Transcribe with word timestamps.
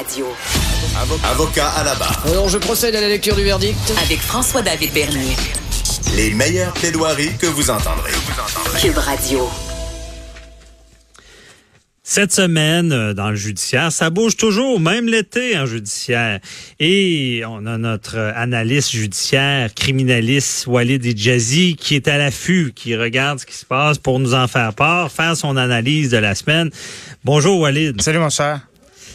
Radio. 0.00 0.28
Avocat 1.24 1.68
à 1.68 1.84
la 1.84 1.94
barre. 1.94 2.24
Alors, 2.26 2.48
je 2.48 2.56
procède 2.56 2.96
à 2.96 3.02
la 3.02 3.08
lecture 3.08 3.36
du 3.36 3.44
verdict. 3.44 3.76
Avec 4.02 4.18
François-David 4.20 4.94
Bernier. 4.94 5.36
Les 6.16 6.32
meilleures 6.32 6.72
plaidoiries 6.72 7.36
que 7.38 7.46
vous 7.46 7.68
entendrez. 7.68 8.12
Cube 8.80 8.96
Radio. 8.96 9.46
Cette 12.02 12.32
semaine, 12.32 12.92
euh, 12.92 13.12
dans 13.12 13.28
le 13.28 13.36
judiciaire, 13.36 13.92
ça 13.92 14.08
bouge 14.08 14.38
toujours, 14.38 14.80
même 14.80 15.06
l'été 15.06 15.58
en 15.58 15.66
judiciaire. 15.66 16.40
Et 16.78 17.42
on 17.46 17.66
a 17.66 17.76
notre 17.76 18.16
analyste 18.16 18.92
judiciaire, 18.92 19.74
criminaliste 19.74 20.66
Walid 20.66 21.04
Idjazi, 21.04 21.76
qui 21.76 21.94
est 21.94 22.08
à 22.08 22.16
l'affût, 22.16 22.72
qui 22.74 22.96
regarde 22.96 23.38
ce 23.38 23.44
qui 23.44 23.54
se 23.54 23.66
passe 23.66 23.98
pour 23.98 24.18
nous 24.18 24.32
en 24.32 24.48
faire 24.48 24.72
part, 24.72 25.12
faire 25.12 25.36
son 25.36 25.58
analyse 25.58 26.08
de 26.08 26.16
la 26.16 26.34
semaine. 26.34 26.70
Bonjour 27.22 27.60
Walid. 27.60 28.00
Salut 28.00 28.18
mon 28.18 28.30
cher. 28.30 28.60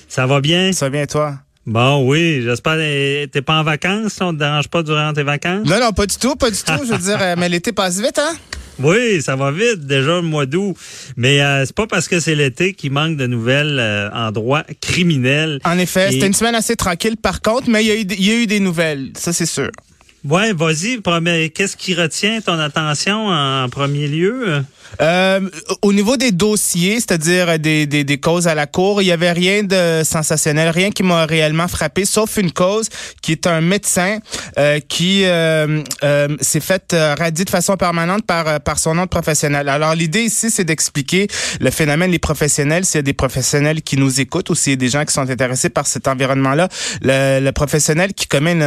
Ça 0.07 0.25
va 0.25 0.41
bien? 0.41 0.71
Ça 0.71 0.85
va 0.85 0.89
bien 0.91 1.05
toi? 1.05 1.35
Bon, 1.65 2.07
oui, 2.07 2.41
j'espère 2.43 2.75
que 2.75 3.25
t'es 3.25 3.41
pas 3.41 3.59
en 3.59 3.63
vacances, 3.63 4.17
on 4.21 4.31
te 4.33 4.37
dérange 4.39 4.67
pas 4.67 4.83
durant 4.83 5.11
tes 5.13 5.23
vacances? 5.23 5.67
Non, 5.67 5.79
non, 5.79 5.91
pas 5.93 6.05
du 6.05 6.15
tout, 6.15 6.35
pas 6.35 6.51
du 6.51 6.57
tout. 6.57 6.73
Je 6.85 6.91
veux 6.91 6.97
dire, 6.99 7.17
euh, 7.19 7.35
mais 7.37 7.49
l'été 7.49 7.71
passe 7.71 7.99
vite, 7.99 8.19
hein? 8.19 8.35
Oui, 8.77 9.19
ça 9.23 9.35
va 9.35 9.51
vite, 9.51 9.79
déjà 9.87 10.17
le 10.17 10.21
mois 10.21 10.45
d'août. 10.45 10.75
Mais 11.17 11.41
euh, 11.41 11.65
c'est 11.65 11.73
pas 11.73 11.87
parce 11.87 12.07
que 12.07 12.19
c'est 12.19 12.35
l'été 12.35 12.73
qu'il 12.73 12.91
manque 12.91 13.17
de 13.17 13.25
nouvelles 13.25 13.79
euh, 13.79 14.09
en 14.13 14.31
droit 14.31 14.61
criminel. 14.79 15.59
En 15.63 15.79
effet, 15.79 16.09
Et- 16.09 16.11
c'était 16.11 16.27
une 16.27 16.33
semaine 16.33 16.55
assez 16.55 16.75
tranquille 16.75 17.17
par 17.17 17.41
contre, 17.41 17.67
mais 17.69 17.83
il 17.83 17.87
y, 17.87 17.91
a 17.91 17.95
eu, 17.95 18.01
il 18.01 18.25
y 18.27 18.31
a 18.31 18.35
eu 18.35 18.45
des 18.47 18.59
nouvelles, 18.59 19.11
ça 19.17 19.33
c'est 19.33 19.45
sûr. 19.47 19.71
Ouais, 20.23 20.53
vas-y, 20.53 20.97
premier- 21.01 21.49
qu'est-ce 21.49 21.77
qui 21.77 21.95
retient 21.95 22.41
ton 22.41 22.59
attention 22.59 23.27
en 23.27 23.67
premier 23.69 24.07
lieu? 24.07 24.63
Euh, 25.01 25.41
au 25.81 25.93
niveau 25.93 26.17
des 26.17 26.31
dossiers, 26.31 26.95
c'est-à-dire 26.95 27.59
des, 27.59 27.85
des, 27.85 28.17
causes 28.17 28.47
à 28.47 28.55
la 28.55 28.65
cour, 28.65 29.01
il 29.01 29.05
y 29.05 29.11
avait 29.11 29.31
rien 29.31 29.63
de 29.63 30.03
sensationnel, 30.03 30.69
rien 30.69 30.91
qui 30.91 31.03
m'a 31.03 31.25
réellement 31.25 31.67
frappé, 31.67 32.05
sauf 32.05 32.37
une 32.37 32.51
cause 32.51 32.89
qui 33.21 33.33
est 33.33 33.47
un 33.47 33.61
médecin 33.61 34.19
euh, 34.57 34.79
qui 34.79 35.25
euh, 35.25 35.83
s'est 36.39 36.59
fait 36.59 36.95
radier 37.17 37.45
de 37.45 37.49
façon 37.49 37.75
permanente 37.75 38.25
par, 38.25 38.61
par 38.61 38.79
son 38.79 38.95
de 38.95 39.05
professionnel. 39.05 39.67
Alors 39.67 39.95
l'idée 39.95 40.21
ici, 40.21 40.49
c'est 40.49 40.63
d'expliquer 40.63 41.27
le 41.59 41.71
phénomène 41.71 42.11
des 42.11 42.19
professionnels, 42.19 42.85
s'il 42.85 42.95
y 42.95 42.99
a 42.99 43.03
des 43.03 43.13
professionnels 43.13 43.81
qui 43.81 43.97
nous 43.97 44.21
écoutent 44.21 44.49
ou 44.49 44.55
s'il 44.55 44.71
y 44.71 44.73
a 44.73 44.77
des 44.77 44.89
gens 44.89 45.03
qui 45.03 45.13
sont 45.13 45.29
intéressés 45.29 45.69
par 45.69 45.87
cet 45.87 46.07
environnement-là. 46.07 46.69
Le, 47.01 47.51
professionnel 47.55 48.13
qui 48.13 48.27
commet 48.27 48.61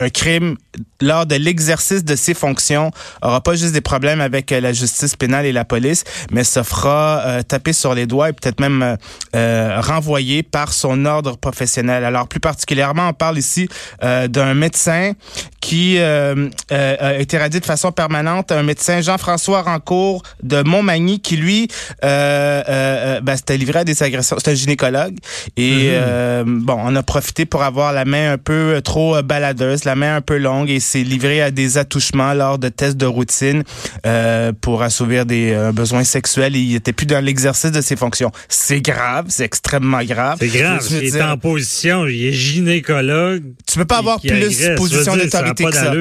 un 0.00 0.08
crime 0.10 0.56
lors 1.00 1.26
de 1.26 1.36
l'exercice 1.36 2.04
de 2.04 2.16
ses 2.16 2.34
fonctions 2.34 2.90
aura 3.22 3.40
pas 3.42 3.54
juste 3.54 3.72
des 3.72 3.80
problèmes 3.80 4.20
avec 4.20 4.50
la 4.50 4.72
justice 4.72 5.16
pénale 5.16 5.37
et 5.46 5.52
la 5.52 5.64
police, 5.64 6.04
mais 6.30 6.44
se 6.44 6.62
fera 6.62 7.22
euh, 7.24 7.42
taper 7.42 7.72
sur 7.72 7.94
les 7.94 8.06
doigts 8.06 8.30
et 8.30 8.32
peut-être 8.32 8.60
même 8.60 8.82
euh, 8.82 8.96
euh, 9.36 9.80
renvoyer 9.80 10.42
par 10.42 10.72
son 10.72 11.04
ordre 11.04 11.36
professionnel. 11.36 12.04
Alors 12.04 12.28
plus 12.28 12.40
particulièrement, 12.40 13.08
on 13.08 13.12
parle 13.12 13.38
ici 13.38 13.68
euh, 14.02 14.28
d'un 14.28 14.54
médecin 14.54 15.12
qui 15.60 15.98
euh, 15.98 16.48
euh, 16.72 16.96
a 16.98 17.18
été 17.18 17.38
radié 17.38 17.60
de 17.60 17.64
façon 17.64 17.92
permanente, 17.92 18.52
un 18.52 18.62
médecin 18.62 19.00
Jean-François 19.00 19.62
Rancourt 19.62 20.22
de 20.42 20.62
Montmagny 20.62 21.20
qui 21.20 21.36
lui 21.36 21.68
euh, 22.04 22.62
euh, 22.68 23.20
ben, 23.20 23.36
s'était 23.36 23.56
livré 23.56 23.80
à 23.80 23.84
des 23.84 24.02
agressions. 24.02 24.36
C'est 24.38 24.50
un 24.50 24.54
gynécologue 24.54 25.16
et 25.56 25.90
euh, 25.92 26.44
bon, 26.46 26.78
on 26.78 26.94
a 26.94 27.02
profité 27.02 27.44
pour 27.44 27.62
avoir 27.62 27.92
la 27.92 28.04
main 28.04 28.32
un 28.32 28.38
peu 28.38 28.80
trop 28.84 29.16
euh, 29.16 29.22
baladeuse, 29.22 29.84
la 29.84 29.96
main 29.96 30.16
un 30.16 30.20
peu 30.20 30.38
longue 30.38 30.70
et 30.70 30.80
s'est 30.80 31.02
livré 31.02 31.42
à 31.42 31.50
des 31.50 31.78
attouchements 31.78 32.34
lors 32.34 32.58
de 32.58 32.68
tests 32.68 32.96
de 32.96 33.06
routine 33.06 33.64
euh, 34.06 34.52
pour 34.60 34.82
assouvir 34.82 35.26
des 35.26 35.52
euh, 35.52 35.72
besoins 35.72 36.04
sexuels. 36.04 36.56
Et 36.56 36.60
il 36.60 36.74
était 36.74 36.92
plus 36.92 37.06
dans 37.06 37.24
l'exercice 37.24 37.72
de 37.72 37.80
ses 37.80 37.96
fonctions. 37.96 38.30
C'est 38.48 38.80
grave, 38.80 39.26
c'est 39.28 39.44
extrêmement 39.44 40.02
grave. 40.04 40.38
C'est 40.40 40.48
grave, 40.48 40.86
il 40.90 41.16
est 41.16 41.22
en 41.22 41.36
position, 41.36 42.06
il 42.06 42.26
est 42.26 42.32
gynécologue. 42.32 43.42
tu 43.66 43.78
peux 43.78 43.84
pas 43.84 43.98
avoir 43.98 44.20
plus 44.20 44.30
agresse. 44.30 44.76
Je 45.47 45.47
ça 45.56 45.64
a 45.64 45.64
pas 45.66 45.70
que 45.70 45.76
ça. 45.76 45.92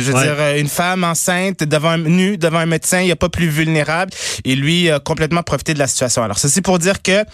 veux 0.00 0.14
Ouais. 0.14 0.22
dire, 0.22 0.34
euh, 0.38 0.58
une 0.60 0.68
femme 0.68 1.04
enceinte 1.04 1.62
devant 1.64 1.90
un, 1.90 1.98
nue 1.98 2.36
devant 2.38 2.58
un 2.58 2.66
médecin, 2.66 3.00
il 3.00 3.06
n'y 3.06 3.12
a 3.12 3.16
pas 3.16 3.28
plus 3.28 3.48
vulnérable. 3.48 4.12
Et 4.44 4.54
lui 4.54 4.90
a 4.90 4.98
complètement 5.00 5.42
profité 5.42 5.74
de 5.74 5.78
la 5.78 5.86
situation. 5.86 6.22
Alors, 6.22 6.38
ceci 6.38 6.60
pour 6.62 6.78
dire 6.78 7.02
que 7.02 7.12
euh, 7.12 7.24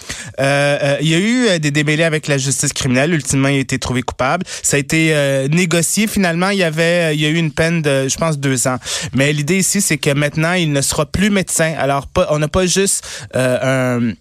euh, 0.40 0.96
il 1.00 1.08
y 1.08 1.14
a 1.14 1.18
eu 1.18 1.58
des 1.60 1.70
démêlés 1.70 2.04
avec 2.04 2.26
la 2.28 2.38
justice 2.38 2.72
criminelle. 2.72 3.12
Ultimement, 3.14 3.48
il 3.48 3.56
a 3.56 3.60
été 3.60 3.78
trouvé 3.78 4.02
coupable. 4.02 4.44
Ça 4.62 4.76
a 4.76 4.80
été 4.80 5.10
euh, 5.14 5.48
négocié. 5.48 6.06
Finalement, 6.06 6.50
il 6.50 6.58
y 6.58 6.62
avait, 6.64 7.14
il 7.14 7.20
y 7.20 7.26
a 7.26 7.28
eu 7.28 7.36
une 7.36 7.52
peine 7.52 7.82
de, 7.82 8.08
je 8.08 8.16
pense, 8.16 8.38
deux 8.38 8.66
ans. 8.68 8.78
Mais 9.14 9.32
l'idée 9.32 9.58
ici, 9.58 9.80
c'est 9.80 9.98
que 9.98 10.10
maintenant, 10.10 10.52
il 10.54 10.72
ne 10.72 10.80
sera 10.80 11.06
plus 11.06 11.30
médecin. 11.30 11.74
Alors, 11.78 12.06
pas, 12.06 12.26
on 12.30 12.38
n'a 12.38 12.48
pas 12.48 12.66
juste 12.66 13.04
euh, 13.36 14.00
un- 14.00 14.14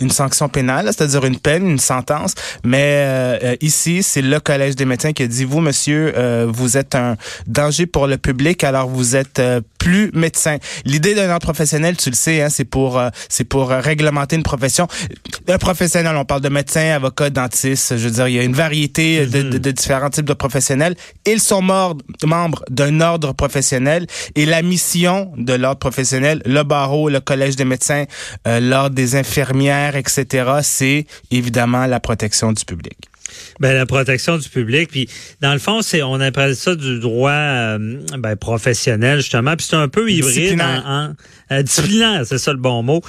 une 0.00 0.10
sanction 0.10 0.48
pénale, 0.48 0.86
c'est-à-dire 0.86 1.24
une 1.24 1.38
peine, 1.38 1.68
une 1.68 1.78
sentence, 1.78 2.34
mais 2.64 3.56
ici, 3.60 4.02
c'est 4.02 4.22
le 4.22 4.40
collège 4.40 4.76
des 4.76 4.84
médecins 4.84 5.12
qui 5.12 5.22
a 5.22 5.26
dit, 5.26 5.44
vous, 5.44 5.60
monsieur, 5.60 6.12
euh, 6.16 6.46
vous 6.72 6.78
êtes 6.78 6.94
un 6.94 7.16
danger 7.46 7.86
pour 7.86 8.06
le 8.06 8.16
public, 8.16 8.64
alors 8.64 8.88
vous 8.88 9.14
êtes 9.16 9.38
euh, 9.38 9.60
plus 9.78 10.10
médecin. 10.14 10.56
L'idée 10.86 11.14
d'un 11.14 11.28
ordre 11.30 11.44
professionnel, 11.44 11.96
tu 11.96 12.08
le 12.10 12.14
sais, 12.16 12.40
hein, 12.42 12.48
c'est 12.48 12.64
pour 12.64 12.98
euh, 12.98 13.10
c'est 13.28 13.44
pour 13.44 13.70
euh, 13.72 13.80
réglementer 13.80 14.36
une 14.36 14.42
profession. 14.42 14.88
Un 15.48 15.58
professionnel, 15.58 16.16
on 16.16 16.24
parle 16.24 16.40
de 16.40 16.48
médecin, 16.48 16.92
avocat, 16.94 17.28
dentiste. 17.30 17.96
Je 17.98 18.04
veux 18.04 18.10
dire, 18.14 18.28
il 18.28 18.34
y 18.34 18.38
a 18.38 18.42
une 18.42 18.54
variété 18.54 19.26
de, 19.26 19.42
de- 19.42 19.58
de 19.58 19.70
différents 19.70 20.08
types 20.10 20.24
de 20.24 20.32
professionnels. 20.34 20.94
Ils 21.26 21.40
sont 21.40 21.60
morts, 21.62 21.96
membres 22.24 22.64
d'un 22.70 23.00
ordre 23.00 23.32
professionnel 23.34 24.06
et 24.34 24.46
la 24.46 24.62
mission 24.62 25.32
de 25.36 25.52
l'ordre 25.52 25.78
professionnel, 25.80 26.40
le 26.46 26.62
barreau, 26.62 27.08
le 27.10 27.20
collège 27.20 27.56
des 27.56 27.64
médecins, 27.66 28.04
euh, 28.48 28.60
l'ordre 28.60 28.94
des 28.94 29.14
infirmières, 29.16 29.96
etc., 29.96 30.26
c'est 30.62 31.06
évidemment 31.30 31.86
la 31.86 32.00
protection 32.00 32.52
du 32.52 32.64
public. 32.64 32.96
Ben, 33.60 33.74
la 33.74 33.86
protection 33.86 34.38
du 34.38 34.48
public. 34.48 34.90
Puis, 34.90 35.08
dans 35.40 35.52
le 35.52 35.58
fond, 35.58 35.82
c'est 35.82 36.02
on 36.02 36.20
appelle 36.20 36.56
ça 36.56 36.74
du 36.74 36.98
droit 37.00 37.30
euh, 37.32 37.98
ben, 38.18 38.36
professionnel, 38.36 39.18
justement. 39.20 39.56
Puis 39.56 39.66
c'est 39.70 39.76
un 39.76 39.88
peu 39.88 40.10
hybride. 40.10 40.34
Disciplinaire. 40.34 40.82
En, 40.86 41.04
en- 41.10 41.14
euh, 41.54 41.62
disciplinaire, 41.62 42.22
c'est 42.26 42.38
ça 42.38 42.52
le 42.52 42.58
bon 42.58 42.82
mot. 42.82 43.02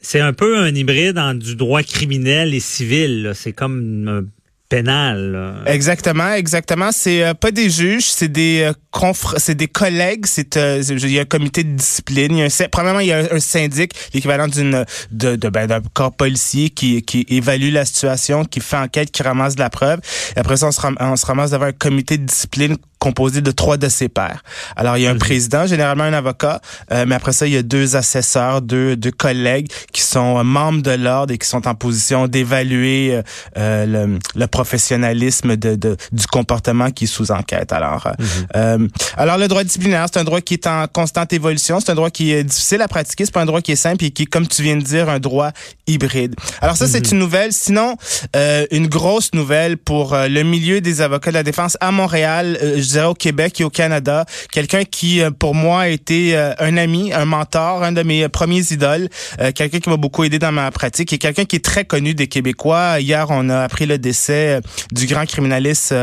C'est 0.00 0.20
un 0.20 0.32
peu 0.32 0.58
un 0.58 0.72
hybride 0.74 1.18
entre 1.18 1.40
du 1.44 1.56
droit 1.56 1.82
criminel 1.82 2.54
et 2.54 2.60
civil. 2.60 3.32
C'est 3.34 3.52
comme 3.52 4.08
euh, 4.08 4.22
pénal. 4.68 5.62
Exactement, 5.66 6.32
exactement. 6.34 6.90
C'est 6.92 7.24
euh, 7.24 7.34
pas 7.34 7.50
des 7.50 7.70
juges, 7.70 8.10
c'est 8.10 8.28
des 8.28 8.62
euh, 8.62 8.72
confr- 8.92 9.38
c'est 9.38 9.54
des 9.54 9.68
collègues. 9.68 10.26
C'est 10.26 10.56
euh, 10.56 10.82
il 10.88 11.10
y 11.10 11.18
a 11.18 11.22
un 11.22 11.24
comité 11.24 11.64
de 11.64 11.72
discipline. 11.74 12.36
Il 12.36 12.38
y 12.38 12.42
a 12.42 12.46
un, 12.46 12.68
premièrement, 12.70 13.00
il 13.00 13.08
y 13.08 13.12
a 13.12 13.28
un, 13.32 13.40
syndic, 13.40 13.92
l'équivalent 14.12 14.48
d'une 14.48 14.84
de, 15.10 15.36
de 15.36 15.48
ben, 15.48 15.66
d'un 15.66 15.80
corps 15.94 16.14
policier 16.14 16.70
qui 16.70 17.02
qui 17.02 17.24
évalue 17.28 17.72
la 17.72 17.84
situation, 17.84 18.44
qui 18.44 18.60
fait 18.60 18.76
enquête, 18.76 19.10
qui 19.10 19.22
ramasse 19.22 19.54
de 19.54 19.60
la 19.60 19.70
preuve. 19.70 20.00
Et 20.36 20.40
après 20.40 20.56
ça, 20.56 20.66
on 20.66 20.72
se, 20.72 20.80
on 21.00 21.16
se 21.16 21.26
ramasse 21.26 21.50
devant 21.50 21.66
un 21.66 21.72
comité 21.72 22.18
de 22.18 22.24
discipline 22.24 22.76
composé 22.98 23.40
de 23.40 23.50
trois 23.50 23.76
de 23.76 23.88
ses 23.88 24.08
pairs. 24.08 24.42
Alors, 24.76 24.96
il 24.96 25.02
y 25.02 25.06
a 25.06 25.10
un 25.10 25.16
président, 25.18 25.66
généralement 25.66 26.04
un 26.04 26.12
avocat, 26.12 26.60
euh, 26.92 27.04
mais 27.06 27.14
après 27.14 27.32
ça, 27.32 27.46
il 27.46 27.52
y 27.52 27.56
a 27.56 27.62
deux 27.62 27.96
assesseurs, 27.96 28.62
deux, 28.62 28.96
deux 28.96 29.10
collègues 29.12 29.68
qui 29.92 30.02
sont 30.02 30.38
euh, 30.38 30.42
membres 30.42 30.82
de 30.82 30.90
l'ordre 30.90 31.32
et 31.32 31.38
qui 31.38 31.46
sont 31.48 31.66
en 31.68 31.74
position 31.74 32.26
d'évaluer 32.28 33.14
euh, 33.14 33.22
euh, 33.56 33.86
le, 33.86 34.18
le 34.34 34.46
professionnalisme 34.46 35.56
de, 35.56 35.74
de- 35.76 35.96
du 36.12 36.26
comportement 36.26 36.90
qui 36.90 37.04
est 37.04 37.08
sous 37.08 37.30
enquête. 37.30 37.72
Alors, 37.72 38.06
euh, 38.06 38.12
euh, 38.56 38.88
alors 39.16 39.38
le 39.38 39.48
droit 39.48 39.64
disciplinaire, 39.64 40.06
c'est 40.12 40.18
un 40.18 40.24
droit 40.24 40.40
qui 40.40 40.54
est 40.54 40.66
en 40.66 40.86
constante 40.88 41.32
évolution, 41.32 41.80
c'est 41.80 41.90
un 41.90 41.94
droit 41.94 42.10
qui 42.10 42.32
est 42.32 42.44
difficile 42.44 42.82
à 42.82 42.88
pratiquer, 42.88 43.24
c'est 43.24 43.32
pas 43.34 43.42
un 43.42 43.46
droit 43.46 43.60
qui 43.60 43.72
est 43.72 43.76
simple 43.76 44.04
et 44.04 44.10
qui 44.10 44.22
est, 44.24 44.26
comme 44.26 44.46
tu 44.48 44.62
viens 44.62 44.76
de 44.76 44.82
dire, 44.82 45.08
un 45.08 45.20
droit 45.20 45.50
hybride. 45.86 46.34
Alors 46.60 46.76
ça, 46.76 46.86
c'est 46.86 47.10
une 47.12 47.18
nouvelle. 47.18 47.52
Sinon, 47.52 47.96
euh, 48.36 48.66
une 48.70 48.86
grosse 48.88 49.32
nouvelle 49.34 49.76
pour 49.76 50.16
le 50.16 50.42
milieu 50.42 50.80
des 50.80 51.00
avocats 51.00 51.30
de 51.30 51.34
la 51.34 51.42
défense 51.42 51.76
à 51.80 51.90
Montréal, 51.92 52.58
je 52.88 52.94
dirais 52.94 53.06
au 53.06 53.14
Québec 53.14 53.60
et 53.60 53.64
au 53.64 53.70
Canada. 53.70 54.24
Quelqu'un 54.50 54.84
qui, 54.84 55.20
euh, 55.20 55.30
pour 55.30 55.54
moi, 55.54 55.82
a 55.82 55.88
été 55.88 56.36
euh, 56.36 56.54
un 56.58 56.76
ami, 56.76 57.12
un 57.12 57.26
mentor, 57.26 57.82
un 57.82 57.92
de 57.92 58.02
mes 58.02 58.24
euh, 58.24 58.28
premiers 58.28 58.72
idoles, 58.72 59.08
quelqu'un 59.54 59.80
qui 59.80 59.90
m'a 59.90 59.96
beaucoup 59.96 60.24
aidé 60.24 60.38
dans 60.38 60.52
ma 60.52 60.70
pratique 60.70 61.12
et 61.12 61.18
quelqu'un 61.18 61.44
qui 61.44 61.56
est 61.56 61.64
très 61.64 61.84
connu 61.84 62.14
des 62.14 62.28
Québécois. 62.28 63.00
Hier, 63.00 63.26
on 63.28 63.48
a 63.50 63.60
appris 63.60 63.86
le 63.86 63.98
décès 63.98 64.60
du 64.92 65.06
grand 65.06 65.26
criminaliste 65.26 65.94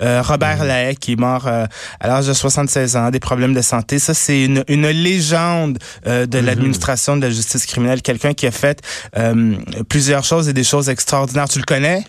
Robert 0.00 0.64
Lahaye, 0.64 0.96
qui 0.96 1.12
est 1.12 1.16
mort 1.16 1.46
à 1.46 1.68
l'âge 2.02 2.26
de 2.26 2.32
76 2.32 2.96
ans, 2.96 3.10
des 3.10 3.20
problèmes 3.20 3.54
de 3.54 3.62
santé. 3.62 3.98
Ça, 3.98 4.14
c'est 4.14 4.44
une, 4.44 4.64
une 4.68 4.88
légende 4.88 5.78
de 6.06 6.38
l'administration 6.38 7.16
de 7.16 7.22
la 7.22 7.30
justice 7.30 7.66
criminelle, 7.66 8.02
quelqu'un 8.02 8.34
qui 8.34 8.46
a 8.46 8.50
fait 8.50 8.80
plusieurs 9.88 10.24
choses 10.24 10.48
et 10.48 10.52
des 10.52 10.64
choses 10.64 10.88
extraordinaires. 10.88 11.48
Tu 11.48 11.58
le 11.58 11.64
connais? 11.64 12.04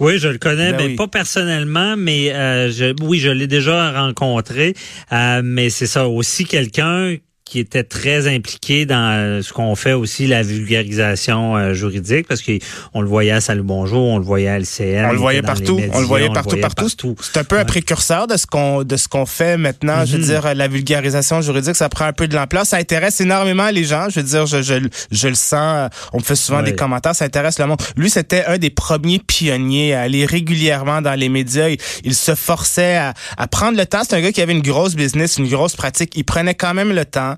Oui, 0.00 0.18
je 0.18 0.28
le 0.28 0.38
connais, 0.38 0.72
Ben 0.72 0.76
mais 0.78 0.86
oui. 0.86 0.96
pas 0.96 1.08
personnellement, 1.08 1.96
mais 1.96 2.32
euh, 2.32 2.70
je, 2.70 2.94
oui, 3.02 3.18
je 3.18 3.30
l'ai 3.30 3.46
déjà 3.48 3.90
rencontré. 3.92 4.74
Euh, 5.12 5.40
mais 5.44 5.70
c'est 5.70 5.86
ça 5.86 6.08
aussi 6.08 6.44
quelqu'un 6.44 7.16
qui 7.48 7.60
était 7.60 7.82
très 7.82 8.28
impliqué 8.28 8.84
dans 8.84 9.12
euh, 9.14 9.42
ce 9.42 9.54
qu'on 9.54 9.74
fait 9.74 9.94
aussi, 9.94 10.26
la 10.26 10.42
vulgarisation 10.42 11.56
euh, 11.56 11.72
juridique, 11.72 12.28
parce 12.28 12.42
qu'on 12.42 13.00
le 13.00 13.08
voyait 13.08 13.30
à 13.30 13.40
Salut 13.40 13.62
Bonjour, 13.62 14.02
on 14.02 14.18
le 14.18 14.24
voyait 14.24 14.48
à 14.48 14.58
LCN. 14.58 15.06
On 15.06 15.12
le 15.12 15.18
voyait 15.18 15.40
partout. 15.40 15.80
on 15.92 16.00
le 16.00 16.06
voyait 16.06 16.28
partout, 16.28 16.58
partout. 16.58 16.88
C'est 17.22 17.38
un 17.38 17.44
peu 17.44 17.58
un 17.58 17.64
précurseur 17.64 18.26
de 18.26 18.36
ce 18.36 18.46
qu'on 18.46 18.84
de 18.84 18.96
ce 18.96 19.08
qu'on 19.08 19.24
fait 19.24 19.56
maintenant. 19.56 20.04
Je 20.04 20.12
veux 20.12 20.18
mhm. 20.18 20.24
dire, 20.24 20.54
la 20.54 20.68
vulgarisation 20.68 21.40
juridique, 21.40 21.74
ça 21.74 21.88
prend 21.88 22.04
un 22.04 22.12
peu 22.12 22.28
de 22.28 22.34
l'ampleur. 22.34 22.66
Ça 22.66 22.76
intéresse 22.76 23.20
énormément 23.20 23.70
les 23.70 23.84
gens. 23.84 24.08
Je 24.10 24.20
veux 24.20 24.26
dire, 24.26 24.46
je, 24.46 24.60
je, 24.60 24.74
je 25.10 25.28
le 25.28 25.34
sens. 25.34 25.88
On 26.12 26.18
me 26.18 26.22
fait 26.22 26.36
souvent 26.36 26.62
des 26.62 26.74
commentaires. 26.74 27.14
Ça 27.14 27.24
intéresse 27.24 27.58
le 27.58 27.66
monde. 27.66 27.80
Lui, 27.96 28.10
c'était 28.10 28.44
un 28.44 28.58
des 28.58 28.70
premiers 28.70 29.20
pionniers 29.20 29.94
à 29.94 30.02
aller 30.02 30.26
régulièrement 30.26 31.00
dans 31.00 31.14
les 31.14 31.30
médias. 31.30 31.68
Il, 32.04 32.14
se 32.14 32.34
forçait 32.34 32.96
à, 32.96 33.14
à 33.36 33.46
prendre 33.46 33.78
le 33.78 33.86
temps. 33.86 34.02
C'est 34.06 34.16
un 34.16 34.20
gars 34.20 34.32
qui 34.32 34.42
avait 34.42 34.52
une 34.52 34.62
grosse 34.62 34.94
business, 34.94 35.38
une 35.38 35.48
grosse 35.48 35.76
pratique. 35.76 36.12
Il 36.14 36.24
prenait 36.24 36.54
quand 36.54 36.74
même 36.74 36.92
le 36.92 37.04
temps 37.04 37.30
euh, 37.30 37.34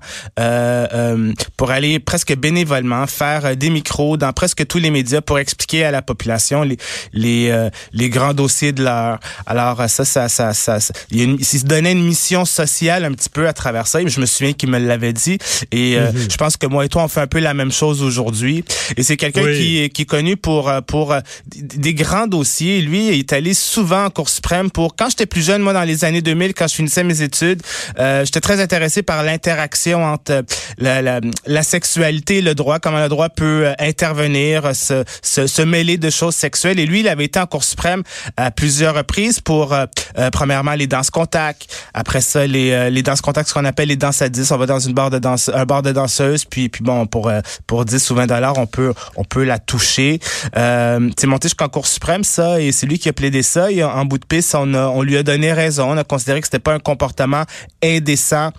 pour 1.57 1.71
aller 1.71 1.99
presque 1.99 2.35
bénévolement 2.35 3.07
faire 3.07 3.45
euh, 3.45 3.55
des 3.55 3.69
micros 3.69 4.17
dans 4.17 4.33
presque 4.33 4.65
tous 4.65 4.77
les 4.77 4.91
médias 4.91 5.21
pour 5.21 5.39
expliquer 5.39 5.85
à 5.85 5.91
la 5.91 6.01
population 6.01 6.63
les 6.63 6.77
les, 7.13 7.49
euh, 7.49 7.69
les 7.93 8.09
grands 8.09 8.33
dossiers 8.33 8.71
de 8.71 8.83
l'heure. 8.83 9.19
Alors 9.45 9.83
ça, 9.89 10.05
ça, 10.05 10.29
ça, 10.29 10.53
ça, 10.53 10.79
il, 11.11 11.43
se 11.43 11.65
donnait 11.65 11.91
une 11.91 12.03
mission 12.03 12.45
sociale 12.45 13.05
un 13.05 13.11
petit 13.11 13.29
peu 13.29 13.47
à 13.47 13.53
travers 13.53 13.87
ça. 13.87 13.99
Je 14.05 14.19
me 14.19 14.25
souviens 14.25 14.53
qu'il 14.53 14.69
me 14.69 14.79
l'avait 14.79 15.13
dit. 15.13 15.37
Et 15.71 15.97
mhm. 15.99 16.29
je 16.29 16.37
pense 16.37 16.57
que 16.57 16.67
moi 16.67 16.85
et 16.85 16.89
toi, 16.89 17.03
on 17.03 17.07
fait 17.07 17.21
un 17.21 17.27
peu 17.27 17.39
la 17.39 17.53
même 17.53 17.71
chose 17.71 18.01
aujourd'hui. 18.01 18.63
Et 18.97 19.03
c'est 19.03 19.17
quelqu'un 19.17 19.45
qui, 19.53 19.89
qui 19.89 20.01
est 20.03 20.05
connu 20.05 20.37
pour 20.37 20.71
pour 20.87 21.15
des 21.45 21.93
grands 21.93 22.27
dossiers. 22.27 22.81
Lui, 22.81 23.07
il 23.09 23.19
est 23.19 23.33
allé 23.33 23.53
souvent 23.53 24.05
en 24.05 24.09
Cour 24.09 24.29
suprême 24.29 24.71
pour 24.71 24.95
quand 24.95 25.09
j'étais 25.09 25.25
plus 25.25 25.45
jeune, 25.45 25.61
moi 25.61 25.73
dans 25.73 25.83
les 25.83 26.05
années 26.05 26.21
2000, 26.21 26.53
quand 26.53 26.67
je 26.67 26.75
finissais 26.75 27.03
mes 27.03 27.21
études, 27.21 27.61
j'étais 27.97 28.41
très 28.41 28.61
intéressé 28.61 29.03
par 29.03 29.23
l'interaction 29.23 29.90
entre 29.99 30.43
la, 30.77 31.63
sexualité 31.63 32.37
et 32.37 32.41
le 32.41 32.55
droit, 32.55 32.79
comment 32.79 32.99
le 32.99 33.09
droit 33.09 33.29
peut 33.29 33.67
euh, 33.67 33.73
intervenir, 33.79 34.71
se, 34.73 35.61
mêler 35.61 35.97
de 35.97 36.09
choses 36.09 36.35
sexuelles. 36.35 36.79
Et 36.79 36.85
lui, 36.85 37.01
il 37.01 37.07
avait 37.07 37.25
été 37.25 37.39
en 37.39 37.45
Cour 37.45 37.63
suprême 37.63 38.03
à 38.37 38.51
plusieurs 38.51 38.95
reprises 38.95 39.39
pour, 39.39 39.73
euh, 39.73 39.85
euh, 40.17 40.29
premièrement, 40.31 40.73
les 40.73 40.87
danses 40.87 41.09
contact. 41.09 41.67
Après 41.93 42.21
ça, 42.21 42.47
les, 42.47 42.89
les 42.89 43.03
danses 43.03 43.21
contact, 43.21 43.49
ce 43.49 43.53
qu'on 43.53 43.65
appelle 43.65 43.89
les 43.89 43.95
danses 43.95 44.21
à 44.21 44.29
10. 44.29 44.51
On 44.51 44.57
va 44.57 44.65
dans 44.65 44.79
une 44.79 44.93
barre 44.93 45.09
de 45.09 45.19
danse, 45.19 45.49
un 45.53 45.65
bar 45.65 45.81
de 45.81 45.91
danseuse, 45.91 46.45
puis, 46.45 46.69
puis 46.69 46.83
bon, 46.83 47.05
pour, 47.05 47.31
pour 47.67 47.85
10 47.85 48.09
ou 48.09 48.15
20 48.15 48.27
dollars, 48.27 48.57
on 48.57 48.65
peut, 48.65 48.93
on 49.15 49.23
peut 49.23 49.43
la 49.43 49.59
toucher. 49.59 50.19
Euh, 50.57 51.09
c'est 51.17 51.27
monté 51.27 51.47
jusqu'en 51.47 51.69
Cour 51.69 51.87
suprême, 51.87 52.23
ça, 52.23 52.61
et 52.61 52.71
c'est 52.71 52.85
lui 52.85 52.99
qui 52.99 53.09
a 53.09 53.13
plaidé 53.13 53.43
ça. 53.43 53.67
En 53.93 54.05
bout 54.05 54.17
de 54.17 54.25
piste, 54.25 54.55
on, 54.55 54.73
a, 54.73 54.87
on 54.87 55.01
lui 55.01 55.17
a 55.17 55.23
donné 55.23 55.53
raison. 55.53 55.91
On 55.91 55.97
a 55.97 56.03
considéré 56.03 56.41
que 56.41 56.47
c'était 56.47 56.59
pas 56.59 56.73
un 56.73 56.79
comportement 56.79 57.43
indécent. 57.83 58.51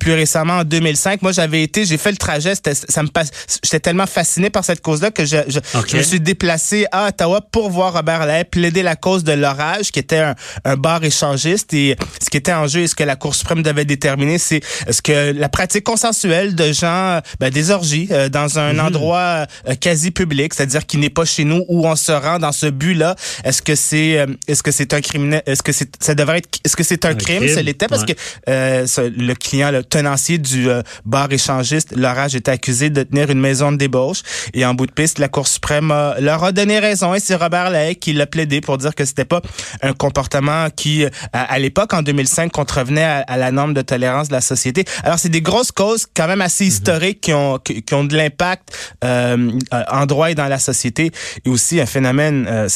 plus 0.00 0.14
récemment, 0.14 0.58
en 0.58 0.64
2005, 0.78 1.22
moi, 1.22 1.32
j'avais 1.32 1.62
été, 1.62 1.84
j'ai 1.84 1.96
fait 1.96 2.10
le 2.10 2.16
trajet, 2.16 2.52
ça 2.54 3.02
me 3.02 3.08
passe, 3.08 3.30
j'étais 3.62 3.80
tellement 3.80 4.06
fasciné 4.06 4.50
par 4.50 4.64
cette 4.64 4.82
cause-là 4.82 5.10
que 5.10 5.24
je, 5.24 5.38
je, 5.48 5.96
me 5.96 6.02
suis 6.02 6.20
déplacé 6.20 6.86
à 6.92 7.08
Ottawa 7.08 7.40
pour 7.40 7.70
voir 7.70 7.94
Robert 7.94 8.26
Lay 8.26 8.44
plaider 8.44 8.82
la 8.82 8.96
cause 8.96 9.24
de 9.24 9.32
l'orage, 9.32 9.90
qui 9.90 9.98
était 9.98 10.18
un, 10.18 10.34
un, 10.64 10.76
bar 10.76 11.02
échangiste. 11.04 11.72
Et 11.74 11.96
ce 12.22 12.28
qui 12.30 12.36
était 12.36 12.52
en 12.52 12.66
jeu 12.66 12.80
et 12.80 12.86
ce 12.86 12.94
que 12.94 13.04
la 13.04 13.16
Cour 13.16 13.34
suprême 13.34 13.62
devait 13.62 13.84
déterminer, 13.84 14.38
c'est 14.38 14.60
ce 14.90 15.00
que 15.00 15.32
la 15.32 15.48
pratique 15.48 15.84
consensuelle 15.84 16.54
de 16.54 16.72
gens, 16.72 17.20
ben, 17.40 17.50
des 17.50 17.70
orgies, 17.70 18.08
euh, 18.10 18.28
dans 18.28 18.58
un 18.58 18.74
mhm. 18.74 18.80
endroit 18.80 19.46
euh, 19.68 19.74
quasi 19.80 20.10
public, 20.10 20.52
c'est-à-dire 20.54 20.84
qui 20.86 20.98
n'est 20.98 21.10
pas 21.10 21.24
chez 21.24 21.44
nous, 21.44 21.64
où 21.68 21.86
on 21.86 21.96
se 21.96 22.12
rend 22.12 22.38
dans 22.38 22.52
ce 22.52 22.66
but-là, 22.66 23.16
est-ce 23.44 23.62
que 23.62 23.74
c'est, 23.74 24.18
euh, 24.18 24.26
est-ce 24.48 24.62
que 24.62 24.70
c'est 24.70 24.92
un 24.94 25.00
criminel, 25.00 25.42
est-ce 25.46 25.62
que 25.62 25.72
c'est, 25.72 25.90
ça 26.02 26.14
devrait 26.14 26.38
être, 26.38 26.48
est-ce 26.64 26.76
que 26.76 26.84
c'est 26.84 27.04
un, 27.04 27.14
crime, 27.14 27.38
crime? 27.38 27.54
ça 27.54 27.62
l'était 27.62 27.86
parce 27.86 28.04
que 28.04 28.12
le 28.46 29.34
client, 29.34 29.70
le 29.70 29.82
tenancier 29.82 30.38
du 30.38 30.55
bar 31.04 31.32
échangiste, 31.32 31.94
l'orage 31.96 32.34
était 32.34 32.50
accusé 32.50 32.90
de 32.90 33.02
tenir 33.02 33.30
une 33.30 33.40
maison 33.40 33.72
de 33.72 33.76
débauche. 33.76 34.22
Et 34.54 34.64
en 34.64 34.74
bout 34.74 34.86
de 34.86 34.92
piste, 34.92 35.18
la 35.18 35.28
Cour 35.28 35.46
suprême 35.48 35.88
leur 36.20 36.44
a 36.44 36.52
donné 36.52 36.78
raison. 36.78 37.14
Et 37.14 37.20
c'est 37.20 37.34
Robert 37.34 37.70
Lay 37.70 37.94
qui 37.94 38.12
l'a 38.12 38.26
plaidé 38.26 38.60
pour 38.60 38.78
dire 38.78 38.94
que 38.94 39.04
c'était 39.04 39.24
pas 39.24 39.42
un 39.82 39.92
comportement 39.92 40.68
qui, 40.74 41.04
à, 41.32 41.58
l'époque, 41.58 41.92
en 41.94 42.02
2005, 42.02 42.52
contrevenait 42.52 43.24
à, 43.26 43.36
la 43.36 43.50
norme 43.50 43.74
de 43.74 43.82
tolérance 43.82 44.28
de 44.28 44.32
la 44.32 44.40
société. 44.40 44.84
Alors, 45.02 45.18
c'est 45.18 45.28
des 45.28 45.42
grosses 45.42 45.72
causes 45.72 46.06
quand 46.14 46.26
même 46.26 46.40
assez 46.40 46.64
mhm. 46.64 46.70
historiques 46.70 47.20
qui 47.20 47.32
ont, 47.32 47.58
qui, 47.58 47.94
ont 47.94 48.04
de 48.04 48.16
l'impact 48.16 48.96
euh, 49.04 49.52
en 49.90 50.06
droit 50.06 50.30
et 50.30 50.34
dans 50.34 50.48
la 50.48 50.58
société. 50.58 51.10
Et 51.44 51.48
aussi 51.48 51.80
un 51.80 51.86
phénomène, 51.86 52.46
euh, 52.48 52.68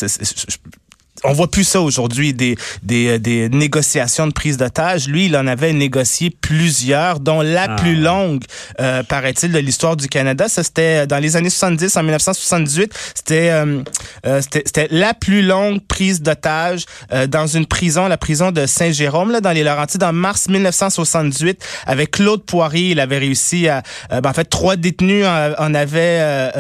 on 1.25 1.32
voit 1.32 1.50
plus 1.50 1.64
ça 1.64 1.81
aujourd'hui, 1.81 2.32
des, 2.32 2.56
des, 2.82 3.08
euh, 3.08 3.19
des, 3.19 3.49
négociations 3.49 4.26
de 4.26 4.32
prise 4.32 4.56
d'otage. 4.56 5.08
Lui, 5.08 5.26
il 5.26 5.37
en 5.37 5.46
avait 5.46 5.72
négocié 5.72 6.31
plusieurs, 6.31 7.20
dont 7.20 7.43
la 7.43 7.67
ah. 7.69 7.76
plus 7.76 7.96
longue, 7.96 8.43
euh, 8.81 9.02
paraît-il, 9.02 9.52
de 9.52 9.58
l'histoire 9.58 9.96
du 9.96 10.08
Canada. 10.08 10.49
Ça, 10.49 10.62
c'était 10.62 11.06
dans 11.06 11.19
les 11.19 11.37
années 11.37 11.50
70, 11.50 11.96
en 11.96 12.02
1978. 12.02 12.94
C'était 13.14 13.50
euh, 13.50 13.82
euh 14.26 14.40
c'était 14.50 14.88
la 14.90 15.14
plus 15.14 15.43
longue 15.43 15.81
prise 15.87 16.22
d'otage 16.22 16.84
dans 17.28 17.46
une 17.46 17.66
prison, 17.66 18.08
la 18.08 18.16
prison 18.16 18.50
de 18.50 18.66
Saint-Jérôme, 18.66 19.31
là, 19.31 19.40
dans 19.40 19.52
les 19.52 19.62
Laurentides, 19.62 20.02
en 20.02 20.12
mars 20.12 20.49
1978. 20.49 21.62
Avec 21.87 22.12
Claude 22.12 22.43
Poirier, 22.44 22.90
il 22.90 23.00
avait 23.00 23.19
réussi 23.19 23.69
à... 23.69 23.82
Ben, 24.11 24.23
en 24.25 24.32
fait, 24.32 24.44
trois 24.44 24.76
détenus 24.76 25.25
en, 25.26 25.75
avaient 25.75 26.52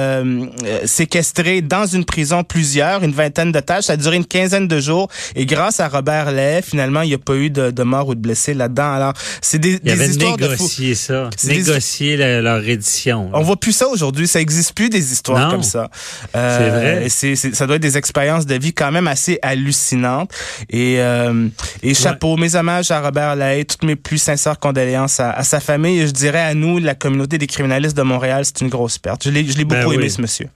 séquestré 0.84 1.62
dans 1.62 1.86
une 1.86 2.04
prison 2.04 2.44
plusieurs, 2.44 3.02
une 3.02 3.12
vingtaine 3.12 3.52
d'otages. 3.52 3.84
Ça 3.84 3.94
a 3.94 3.96
duré 3.96 4.16
une 4.16 4.26
quinzaine 4.26 4.49
de 4.58 4.80
jours. 4.80 5.08
Et 5.34 5.46
grâce 5.46 5.80
à 5.80 5.88
Robert 5.88 6.32
Lay, 6.32 6.62
finalement, 6.62 7.02
il 7.02 7.08
n'y 7.08 7.14
a 7.14 7.18
pas 7.18 7.34
eu 7.34 7.50
de, 7.50 7.70
de 7.70 7.82
mort 7.82 8.08
ou 8.08 8.14
de 8.14 8.20
blessés 8.20 8.54
là-dedans. 8.54 8.92
Alors, 8.92 9.12
c'est 9.40 9.58
des, 9.58 9.78
il 9.82 9.90
avait 9.90 10.08
histoires 10.08 10.36
négocié 10.36 10.94
ça, 10.94 11.30
négocier 11.44 12.16
leur 12.16 12.66
édition. 12.66 13.30
On 13.32 13.42
voit 13.42 13.58
plus 13.58 13.72
ça 13.72 13.88
aujourd'hui. 13.88 14.26
Ça 14.26 14.40
existe 14.40 14.74
plus 14.74 14.90
des 14.90 15.12
histoires 15.12 15.50
comme 15.50 15.62
ça. 15.62 15.90
Euh, 16.36 16.58
c'est 16.58 16.70
vrai. 16.70 17.08
C'est, 17.08 17.54
ça 17.54 17.66
doit 17.66 17.76
être 17.76 17.82
des 17.82 17.96
expériences 17.96 18.46
de 18.46 18.54
vie 18.54 18.72
quand 18.72 18.92
même 18.92 19.08
assez 19.08 19.38
hallucinantes. 19.42 20.30
Et, 20.68 20.96
euh, 20.98 21.48
et 21.82 21.94
chapeau, 21.94 22.36
mes 22.36 22.54
hommages 22.54 22.90
à 22.90 23.00
Robert 23.00 23.36
Lay, 23.36 23.64
toutes 23.64 23.84
mes 23.84 23.96
plus 23.96 24.18
sincères 24.18 24.58
condoléances 24.58 25.20
à, 25.20 25.42
sa 25.42 25.60
famille. 25.60 26.00
Et 26.00 26.06
je 26.06 26.12
dirais 26.12 26.40
à 26.40 26.54
nous, 26.54 26.78
la 26.78 26.94
communauté 26.94 27.38
des 27.38 27.46
criminalistes 27.46 27.96
de 27.96 28.02
Montréal, 28.02 28.44
c'est 28.44 28.60
une 28.60 28.68
grosse 28.68 28.98
perte. 28.98 29.24
Je 29.24 29.30
l'ai, 29.30 29.44
je 29.46 29.56
l'ai 29.56 29.64
ben 29.64 29.80
beaucoup 29.80 29.94
aimé, 29.94 30.08
ce 30.08 30.20
monsieur. 30.20 30.48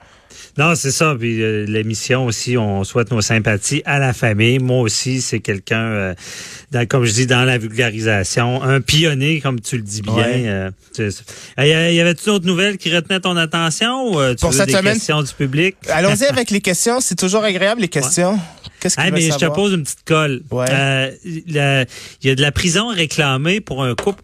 Non, 0.58 0.74
c'est 0.74 0.90
ça. 0.90 1.14
Puis 1.18 1.42
euh, 1.42 1.64
l'émission 1.66 2.26
aussi, 2.26 2.56
on 2.56 2.84
souhaite 2.84 3.10
nos 3.10 3.20
sympathies 3.20 3.82
à 3.84 3.98
la 3.98 4.12
famille. 4.12 4.58
Moi 4.58 4.80
aussi, 4.80 5.20
c'est 5.20 5.40
quelqu'un, 5.40 5.82
euh, 5.82 6.14
comme 6.88 7.04
je 7.04 7.12
dis, 7.12 7.26
dans 7.26 7.44
la 7.44 7.58
vulgarisation, 7.58 8.62
un 8.62 8.80
pionnier, 8.80 9.40
comme 9.40 9.60
tu 9.60 9.76
le 9.76 9.82
dis 9.82 10.02
bien. 10.02 10.24
Euh, 10.24 10.70
y 11.58 12.00
avait-tu 12.00 12.26
d'autres 12.26 12.46
nouvelles 12.46 12.78
qui 12.78 12.94
retenaient 12.94 13.20
ton 13.20 13.36
attention 13.36 14.08
ou 14.08 14.34
tu 14.34 14.36
Pour 14.36 14.50
veux 14.50 14.56
cette 14.56 14.68
des 14.68 14.80
questions 14.80 15.22
du 15.22 15.32
public? 15.32 15.76
Allons-y 15.88 16.24
avec 16.28 16.50
les 16.50 16.60
questions. 16.60 17.00
C'est 17.00 17.16
toujours 17.16 17.44
agréable, 17.44 17.80
les 17.80 17.88
questions. 17.88 18.38
Qu'est-ce 18.80 18.96
ah, 18.98 19.10
mais 19.10 19.22
je 19.22 19.38
te 19.38 19.46
pose 19.46 19.72
une 19.72 19.82
petite 19.82 20.04
colle. 20.04 20.42
Il 21.24 21.52
y 21.52 21.58
a 21.58 21.84
de 22.34 22.42
la 22.42 22.52
prison 22.52 22.88
réclamée 22.88 23.60
pour 23.60 23.82
un 23.82 23.94
couple 23.94 24.22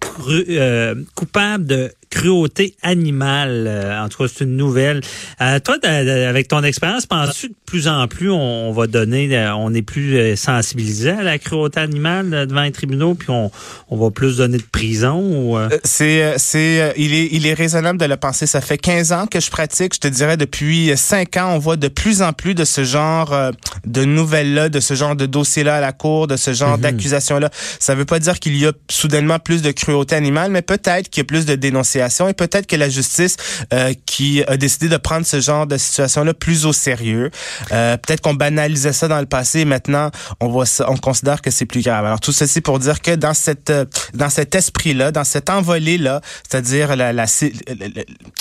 coupable 1.15 1.67
de 1.67 1.93
cruauté 2.11 2.75
animale. 2.83 3.67
Euh, 3.69 4.05
en 4.05 4.09
tout 4.09 4.23
cas, 4.23 4.33
c'est 4.35 4.45
une 4.45 4.57
nouvelle. 4.57 5.01
Euh, 5.41 5.61
toi, 5.61 5.77
avec 5.85 6.49
ton 6.49 6.63
expérience, 6.65 7.07
penses-tu 7.07 7.49
que 7.49 7.53
de 7.53 7.59
plus 7.65 7.89
en 7.89 8.09
plus 8.09 8.31
on, 8.31 8.73
va 8.73 8.89
donner, 8.89 9.35
euh, 9.37 9.55
on 9.55 9.73
est 9.73 9.83
plus 9.83 10.37
sensibilisé 10.37 11.11
à 11.11 11.23
la 11.23 11.39
cruauté 11.39 11.79
animale 11.79 12.49
devant 12.49 12.63
les 12.63 12.73
tribunaux, 12.73 13.15
puis 13.15 13.31
on, 13.31 13.51
on 13.89 13.97
va 13.97 14.11
plus 14.11 14.39
donner 14.39 14.59
de 14.59 14.63
prison? 14.63 15.21
Ou, 15.21 15.59
C'est, 15.85 16.35
c'est, 16.39 16.93
il 16.97 17.15
est, 17.15 17.29
il 17.31 17.47
est 17.47 17.55
raisonnable 17.55 17.99
de 17.99 18.07
le 18.07 18.17
penser. 18.17 18.47
Ça 18.47 18.61
fait 18.61 18.79
15 18.79 19.13
ans 19.13 19.27
que 19.27 19.39
je 19.39 19.51
pratique. 19.51 19.95
Je 19.95 20.01
te 20.01 20.09
dirais 20.09 20.37
depuis 20.37 20.93
5 20.97 21.37
ans, 21.37 21.53
on 21.55 21.59
voit 21.59 21.77
de 21.77 21.89
plus 21.89 22.23
en 22.23 22.33
plus 22.33 22.55
de 22.55 22.65
ce 22.65 22.83
genre 22.83 23.53
de 23.87 24.05
nouvelles-là, 24.05 24.69
de 24.69 24.81
ce 24.81 24.95
genre 24.95 25.15
de 25.15 25.27
dossiers-là 25.27 25.77
à 25.77 25.81
la 25.81 25.93
cour, 25.93 26.27
de 26.27 26.37
ce 26.37 26.53
genre 26.53 26.77
mhm. 26.77 26.83
d'accusations-là. 26.83 27.51
Ça 27.79 27.95
veut 27.95 28.05
pas 28.05 28.19
dire 28.19 28.41
qu'il 28.41 28.57
y 28.57 28.67
a 28.67 28.73
soudainement 28.91 29.39
plus 29.39 29.63
de 29.63 29.71
cruauté 29.71 30.17
animale, 30.17 30.51
mais 30.51 30.63
peut-être 30.63 31.09
qu'il 31.09 31.21
y 31.21 31.25
a 31.25 31.25
plus 31.25 31.47
de 31.47 31.55
dénonciations 31.55 32.00
et 32.29 32.35
peut-être 32.35 32.67
que 32.67 32.77
la 32.77 32.89
justice 32.89 33.37
euh, 33.73 33.93
qui 34.07 34.43
a 34.47 34.57
décidé 34.57 34.89
de 34.89 34.97
prendre 34.97 35.27
ce 35.27 35.41
genre 35.41 35.67
de 35.67 35.77
situation-là 35.77 36.35
plus 36.35 36.67
au 36.67 36.73
sérieux, 36.73 37.31
euh, 37.73 37.97
peut-être 37.97 38.21
qu'on 38.21 38.35
banalisait 38.35 38.93
ça 38.93 39.09
dans 39.09 39.21
le 39.21 39.27
passé 39.27 39.61
et 39.61 39.65
maintenant 39.65 40.11
on 40.41 40.49
voit 40.49 40.67
ça, 40.67 40.91
on 40.91 40.97
considère 40.97 41.43
que 41.43 41.51
c'est 41.51 41.67
plus 41.67 41.83
grave. 41.83 42.05
Alors 42.05 42.21
tout 42.21 42.33
ceci 42.33 42.61
pour 42.61 42.79
dire 42.79 43.01
que 43.01 43.15
dans 43.15 43.35
cette 43.35 43.71
euh, 43.71 43.85
dans 44.15 44.31
cet 44.31 44.55
esprit-là, 44.55 45.13
dans 45.13 45.25
cette 45.25 45.51
envolée-là, 45.51 46.21
c'est-à-dire 46.49 46.97
la, 46.97 47.13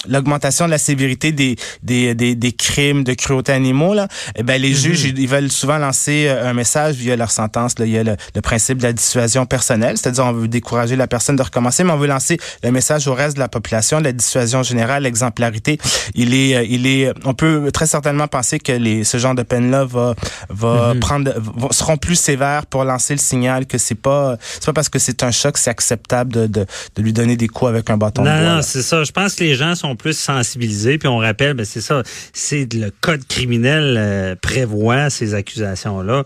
l'augmentation 0.08 0.66
de 0.66 0.72
la 0.72 0.78
sévérité 0.78 1.32
des, 1.32 1.56
des, 1.84 2.16
des, 2.16 2.36
des, 2.36 2.52
crimes 2.52 3.04
de 3.04 3.14
cruauté 3.14 3.52
animaux, 3.52 3.94
là, 3.94 4.08
eh 4.36 4.44
ben 4.44 4.62
les 4.62 4.74
juges 4.74 5.06
mm-hmm. 5.06 5.16
ils 5.18 5.28
veulent 5.28 5.52
souvent 5.52 5.78
lancer 5.78 6.30
un 6.30 6.54
message 6.54 6.96
via 6.96 7.16
leur 7.16 7.32
sentence. 7.32 7.78
Là. 7.80 7.86
Il 7.86 7.92
y 7.92 7.98
a 7.98 8.04
le, 8.04 8.16
le 8.36 8.42
principe 8.42 8.80
de 8.80 8.84
la 8.84 8.94
dissuasion 8.94 9.46
personnelle, 9.46 9.98
c'est-à-dire 9.98 10.26
on 10.26 10.32
veut 10.32 10.48
décourager 10.48 10.96
la 10.96 11.08
personne 11.08 11.36
de 11.36 11.44
recommencer, 11.44 11.84
mais 11.84 11.92
on 11.92 11.98
veut 11.98 12.08
lancer 12.08 12.38
le 12.64 12.72
message 12.72 13.08
au 13.08 13.14
reste 13.14 13.36
de 13.36 13.40
la 13.40 13.49
population, 13.50 14.00
la 14.00 14.12
dissuasion 14.12 14.64
générale, 14.64 15.04
l'exemplarité. 15.04 15.78
Il 16.16 16.34
est, 16.34 16.56
euh, 16.56 16.64
il 16.68 16.88
est, 16.88 17.12
on 17.26 17.34
peut 17.34 17.70
très 17.72 17.86
certainement 17.88 18.28
penser 18.28 18.60
que 18.60 18.72
les, 18.72 19.04
ce 19.04 19.18
genre 19.18 19.36
de 19.36 19.44
peine-là 19.44 19.86
va, 19.86 20.16
va 20.50 20.94
Mhm. 20.94 21.00
prendre, 21.00 21.34
seront 21.72 21.98
plus 21.98 22.16
sévères 22.16 22.66
pour 22.66 22.84
lancer 22.84 23.14
le 23.14 23.20
signal 23.20 23.66
que 23.66 23.78
c'est 23.78 23.96
pas, 23.96 24.38
c'est 24.42 24.66
pas 24.68 24.74
parce 24.74 24.90
que 24.90 25.00
c'est 25.00 25.24
un 25.24 25.32
choc, 25.32 25.58
c'est 25.58 25.70
acceptable 25.70 26.32
de, 26.34 26.48
de, 26.48 26.66
de 26.96 27.02
lui 27.02 27.14
donner 27.14 27.36
des 27.36 27.48
coups 27.48 27.70
avec 27.70 27.90
un 27.90 27.98
bâton 27.98 28.24
de 28.24 28.30
Non, 28.30 28.36
bois. 28.36 28.56
non, 28.56 28.62
c'est 28.62 28.82
ça. 28.82 29.04
Je 29.04 29.12
pense 29.12 29.36
que 29.36 29.44
les 29.44 29.56
gens 29.56 29.76
sont 29.76 29.96
plus 29.96 30.18
sensibilisés. 30.18 30.98
Puis 30.98 31.08
on 31.08 31.18
rappelle, 31.18 31.54
ben 31.56 31.66
c'est 31.66 31.82
ça, 31.82 32.04
c'est 32.34 32.72
le 32.74 32.92
code 33.02 33.26
criminel 33.28 33.96
euh, 33.98 34.36
prévoit 34.42 35.10
ces 35.10 35.34
accusations-là. 35.34 36.24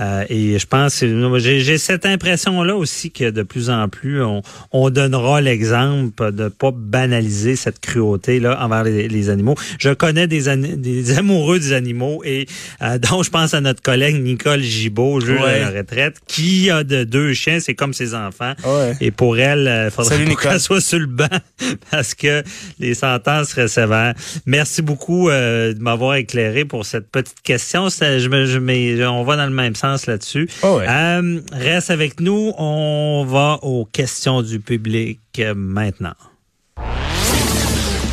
Euh, 0.00 0.24
et 0.28 0.58
je 0.58 0.66
pense, 0.66 1.02
j'ai 1.38 1.78
cette 1.78 2.06
impression-là 2.06 2.76
aussi 2.76 3.10
que 3.10 3.30
de 3.30 3.42
plus 3.42 3.70
en 3.70 3.88
plus, 3.88 4.22
on, 4.22 4.42
on 4.72 4.90
donnera 4.90 5.40
l'exemple 5.40 6.32
de 6.32 6.48
pas 6.48 6.65
banaliser 6.72 7.56
cette 7.56 7.80
cruauté 7.80 8.40
là 8.40 8.62
envers 8.64 8.84
les, 8.84 9.08
les 9.08 9.28
animaux. 9.30 9.54
Je 9.78 9.90
connais 9.90 10.26
des, 10.26 10.48
amoureux 11.18 11.58
des 11.58 11.72
animaux 11.72 12.22
et 12.24 12.46
euh, 12.82 12.98
dont 12.98 13.22
je 13.22 13.30
pense 13.30 13.54
à 13.54 13.60
notre 13.60 13.82
collègue 13.82 14.22
Nicole 14.22 14.60
Gibault, 14.60 15.20
juge 15.20 15.40
Ouais. 15.40 15.60
à 15.60 15.70
la 15.70 15.78
retraite, 15.78 16.16
qui 16.26 16.70
a 16.70 16.82
de 16.84 17.04
deux 17.04 17.32
chiens, 17.34 17.60
c'est 17.60 17.74
comme 17.74 17.92
ses 17.94 18.14
enfants. 18.14 18.54
Ouais. 18.64 18.94
Et 19.00 19.10
pour 19.10 19.38
elle, 19.38 19.86
il 19.86 19.90
faudrait 19.90 20.24
qu'elle 20.42 20.60
soit 20.60 20.80
sur 20.80 20.98
le 20.98 21.06
banc 21.06 21.26
parce 21.90 22.14
que 22.14 22.42
les 22.78 22.94
sentences 22.94 23.48
seraient 23.50 23.68
sévères. 23.68 24.14
Merci 24.46 24.82
beaucoup 24.82 25.28
euh, 25.28 25.74
de 25.74 25.80
m'avoir 25.80 26.14
éclairé 26.16 26.64
pour 26.64 26.86
cette 26.86 27.10
petite 27.10 27.40
question. 27.42 27.90
Ça, 27.90 28.18
je 28.18 28.28
me, 28.28 28.46
je 28.46 28.58
mets- 28.58 29.04
on 29.06 29.24
va 29.24 29.36
dans 29.36 29.46
le 29.46 29.50
même 29.52 29.74
sens 29.74 30.06
là-dessus. 30.06 30.48
Oh 30.62 30.78
ouais. 30.78 30.86
Euh, 30.88 31.40
reste 31.52 31.90
avec 31.90 32.20
nous. 32.20 32.52
On 32.58 33.24
va 33.28 33.58
aux 33.62 33.84
questions 33.84 34.42
du 34.42 34.60
public 34.60 35.20
euh, 35.38 35.54
maintenant. 35.54 36.14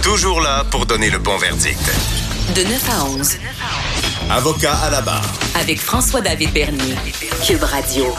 Toujours 0.04 0.42
là 0.42 0.64
pour 0.70 0.86
donner 0.86 1.10
le 1.10 1.18
bon 1.20 1.38
verdict. 1.38 1.80
De 2.56 2.64
9 2.64 2.90
à 2.90 3.06
11, 3.06 3.38
Avocat 4.30 4.76
à 4.76 4.90
la 4.90 5.02
barre. 5.02 5.22
avec 5.60 5.80
François-David 5.82 6.52
Bernier. 6.52 6.96
Cube 7.46 7.64
Radio. 7.64 8.14